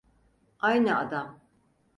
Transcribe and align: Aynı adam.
Aynı 0.59 0.97
adam. 0.99 1.39